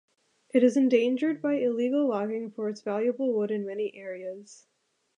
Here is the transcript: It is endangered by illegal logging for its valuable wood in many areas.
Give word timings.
It 0.49 0.63
is 0.63 0.77
endangered 0.77 1.43
by 1.43 1.57
illegal 1.59 2.07
logging 2.07 2.49
for 2.49 2.69
its 2.69 2.81
valuable 2.81 3.31
wood 3.33 3.51
in 3.51 3.67
many 3.67 3.93
areas. 3.93 4.65